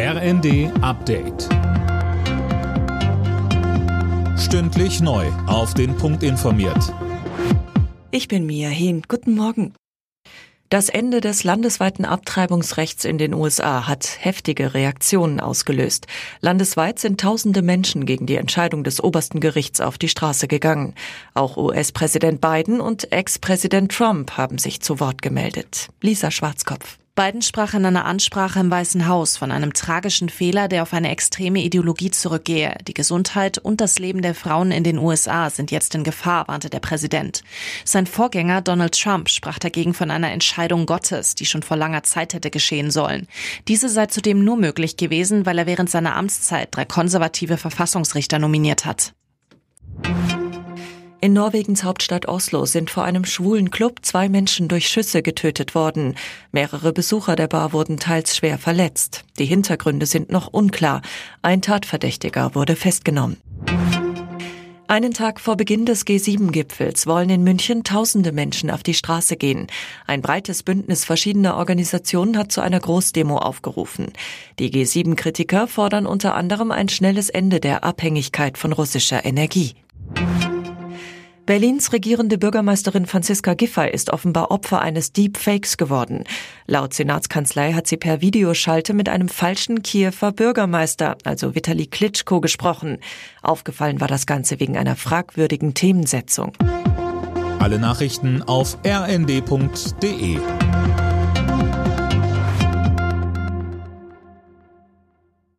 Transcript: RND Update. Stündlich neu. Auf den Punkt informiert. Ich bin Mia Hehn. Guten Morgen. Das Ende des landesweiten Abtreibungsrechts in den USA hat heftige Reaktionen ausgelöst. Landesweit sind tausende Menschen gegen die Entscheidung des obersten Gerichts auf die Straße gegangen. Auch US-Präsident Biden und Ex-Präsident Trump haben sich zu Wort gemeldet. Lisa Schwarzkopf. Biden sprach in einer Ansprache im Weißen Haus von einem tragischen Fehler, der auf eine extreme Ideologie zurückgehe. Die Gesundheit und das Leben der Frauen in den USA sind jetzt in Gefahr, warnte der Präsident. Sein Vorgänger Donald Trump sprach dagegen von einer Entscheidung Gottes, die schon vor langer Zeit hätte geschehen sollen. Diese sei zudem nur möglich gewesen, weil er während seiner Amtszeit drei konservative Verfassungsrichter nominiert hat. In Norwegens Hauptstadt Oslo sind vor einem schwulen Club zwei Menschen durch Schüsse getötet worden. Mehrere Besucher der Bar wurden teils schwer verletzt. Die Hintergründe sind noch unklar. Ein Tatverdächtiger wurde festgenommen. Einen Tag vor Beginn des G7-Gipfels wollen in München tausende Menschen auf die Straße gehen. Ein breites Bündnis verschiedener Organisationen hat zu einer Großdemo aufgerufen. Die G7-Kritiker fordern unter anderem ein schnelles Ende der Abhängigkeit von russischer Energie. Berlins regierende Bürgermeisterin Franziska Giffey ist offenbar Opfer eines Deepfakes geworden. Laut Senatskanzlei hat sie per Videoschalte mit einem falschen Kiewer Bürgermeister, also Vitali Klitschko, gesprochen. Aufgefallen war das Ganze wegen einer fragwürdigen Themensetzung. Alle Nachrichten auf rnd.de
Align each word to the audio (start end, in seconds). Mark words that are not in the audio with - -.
RND 0.00 0.70
Update. 0.80 1.48
Stündlich 4.38 5.00
neu. 5.00 5.26
Auf 5.48 5.74
den 5.74 5.96
Punkt 5.96 6.22
informiert. 6.22 6.94
Ich 8.12 8.28
bin 8.28 8.46
Mia 8.46 8.68
Hehn. 8.68 9.02
Guten 9.08 9.34
Morgen. 9.34 9.74
Das 10.68 10.88
Ende 10.88 11.20
des 11.20 11.42
landesweiten 11.42 12.04
Abtreibungsrechts 12.04 13.04
in 13.04 13.18
den 13.18 13.34
USA 13.34 13.88
hat 13.88 14.18
heftige 14.20 14.72
Reaktionen 14.72 15.40
ausgelöst. 15.40 16.06
Landesweit 16.40 17.00
sind 17.00 17.20
tausende 17.20 17.62
Menschen 17.62 18.06
gegen 18.06 18.26
die 18.26 18.36
Entscheidung 18.36 18.84
des 18.84 19.02
obersten 19.02 19.40
Gerichts 19.40 19.80
auf 19.80 19.98
die 19.98 20.08
Straße 20.08 20.46
gegangen. 20.46 20.94
Auch 21.34 21.56
US-Präsident 21.56 22.40
Biden 22.40 22.80
und 22.80 23.10
Ex-Präsident 23.10 23.90
Trump 23.90 24.36
haben 24.36 24.58
sich 24.58 24.80
zu 24.80 25.00
Wort 25.00 25.22
gemeldet. 25.22 25.88
Lisa 26.00 26.30
Schwarzkopf. 26.30 26.98
Biden 27.18 27.42
sprach 27.42 27.74
in 27.74 27.84
einer 27.84 28.04
Ansprache 28.04 28.60
im 28.60 28.70
Weißen 28.70 29.08
Haus 29.08 29.36
von 29.36 29.50
einem 29.50 29.72
tragischen 29.72 30.28
Fehler, 30.28 30.68
der 30.68 30.84
auf 30.84 30.92
eine 30.92 31.10
extreme 31.10 31.58
Ideologie 31.58 32.12
zurückgehe. 32.12 32.76
Die 32.86 32.94
Gesundheit 32.94 33.58
und 33.58 33.80
das 33.80 33.98
Leben 33.98 34.22
der 34.22 34.36
Frauen 34.36 34.70
in 34.70 34.84
den 34.84 34.98
USA 34.98 35.50
sind 35.50 35.72
jetzt 35.72 35.96
in 35.96 36.04
Gefahr, 36.04 36.46
warnte 36.46 36.70
der 36.70 36.78
Präsident. 36.78 37.42
Sein 37.84 38.06
Vorgänger 38.06 38.60
Donald 38.60 38.96
Trump 38.96 39.30
sprach 39.30 39.58
dagegen 39.58 39.94
von 39.94 40.12
einer 40.12 40.30
Entscheidung 40.30 40.86
Gottes, 40.86 41.34
die 41.34 41.46
schon 41.46 41.64
vor 41.64 41.76
langer 41.76 42.04
Zeit 42.04 42.34
hätte 42.34 42.52
geschehen 42.52 42.92
sollen. 42.92 43.26
Diese 43.66 43.88
sei 43.88 44.06
zudem 44.06 44.44
nur 44.44 44.56
möglich 44.56 44.96
gewesen, 44.96 45.44
weil 45.44 45.58
er 45.58 45.66
während 45.66 45.90
seiner 45.90 46.14
Amtszeit 46.14 46.68
drei 46.70 46.84
konservative 46.84 47.56
Verfassungsrichter 47.56 48.38
nominiert 48.38 48.84
hat. 48.84 49.12
In 51.20 51.32
Norwegens 51.32 51.82
Hauptstadt 51.82 52.28
Oslo 52.28 52.64
sind 52.64 52.90
vor 52.90 53.02
einem 53.02 53.24
schwulen 53.24 53.72
Club 53.72 54.00
zwei 54.02 54.28
Menschen 54.28 54.68
durch 54.68 54.88
Schüsse 54.88 55.20
getötet 55.20 55.74
worden. 55.74 56.14
Mehrere 56.52 56.92
Besucher 56.92 57.34
der 57.34 57.48
Bar 57.48 57.72
wurden 57.72 57.96
teils 57.96 58.36
schwer 58.36 58.56
verletzt. 58.56 59.24
Die 59.36 59.44
Hintergründe 59.44 60.06
sind 60.06 60.30
noch 60.30 60.46
unklar. 60.46 61.02
Ein 61.42 61.60
Tatverdächtiger 61.60 62.54
wurde 62.54 62.76
festgenommen. 62.76 63.38
Einen 64.86 65.12
Tag 65.12 65.40
vor 65.40 65.56
Beginn 65.56 65.86
des 65.86 66.06
G7-Gipfels 66.06 67.08
wollen 67.08 67.30
in 67.30 67.42
München 67.42 67.82
tausende 67.82 68.30
Menschen 68.30 68.70
auf 68.70 68.84
die 68.84 68.94
Straße 68.94 69.36
gehen. 69.36 69.66
Ein 70.06 70.22
breites 70.22 70.62
Bündnis 70.62 71.04
verschiedener 71.04 71.56
Organisationen 71.56 72.38
hat 72.38 72.52
zu 72.52 72.60
einer 72.60 72.78
Großdemo 72.78 73.36
aufgerufen. 73.38 74.12
Die 74.60 74.70
G7-Kritiker 74.70 75.66
fordern 75.66 76.06
unter 76.06 76.36
anderem 76.36 76.70
ein 76.70 76.88
schnelles 76.88 77.28
Ende 77.28 77.58
der 77.58 77.82
Abhängigkeit 77.82 78.56
von 78.56 78.72
russischer 78.72 79.24
Energie. 79.24 79.74
Berlins 81.48 81.94
regierende 81.94 82.36
Bürgermeisterin 82.36 83.06
Franziska 83.06 83.54
Giffey 83.54 83.90
ist 83.90 84.10
offenbar 84.10 84.50
Opfer 84.50 84.82
eines 84.82 85.14
Deepfakes 85.14 85.78
geworden. 85.78 86.24
Laut 86.66 86.92
Senatskanzlei 86.92 87.72
hat 87.72 87.86
sie 87.86 87.96
per 87.96 88.20
Videoschalte 88.20 88.92
mit 88.92 89.08
einem 89.08 89.30
falschen 89.30 89.82
Kiewer 89.82 90.32
Bürgermeister, 90.32 91.16
also 91.24 91.54
Vitali 91.54 91.86
Klitschko, 91.86 92.42
gesprochen. 92.42 92.98
Aufgefallen 93.40 93.98
war 93.98 94.08
das 94.08 94.26
Ganze 94.26 94.60
wegen 94.60 94.76
einer 94.76 94.94
fragwürdigen 94.94 95.72
Themensetzung. 95.72 96.52
Alle 97.58 97.78
Nachrichten 97.78 98.42
auf 98.42 98.76
rnd.de 98.86 100.38